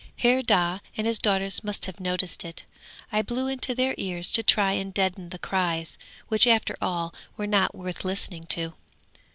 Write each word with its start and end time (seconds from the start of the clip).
'Herr 0.17 0.41
Daa 0.41 0.79
and 0.97 1.05
his 1.05 1.19
daughters 1.19 1.63
must 1.63 1.85
have 1.85 1.99
noticed 1.99 2.43
it. 2.43 2.65
I 3.11 3.21
blew 3.21 3.47
into 3.47 3.75
their 3.75 3.93
ears 3.99 4.31
to 4.31 4.41
try 4.41 4.71
and 4.71 4.91
deaden 4.91 5.29
the 5.29 5.37
cries, 5.37 5.99
which 6.27 6.47
after 6.47 6.75
all 6.81 7.13
were 7.37 7.45
not 7.45 7.75
worth 7.75 8.03
listening 8.03 8.45
to. 8.47 8.73